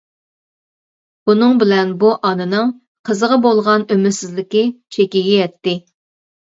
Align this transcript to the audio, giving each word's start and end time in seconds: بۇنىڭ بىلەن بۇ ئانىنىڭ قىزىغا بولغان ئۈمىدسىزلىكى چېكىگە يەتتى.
بۇنىڭ 1.29 1.53
بىلەن 1.65 1.91
بۇ 2.05 2.15
ئانىنىڭ 2.31 2.73
قىزىغا 3.13 3.41
بولغان 3.47 3.89
ئۈمىدسىزلىكى 3.93 4.69
چېكىگە 4.77 5.41
يەتتى. 5.41 5.81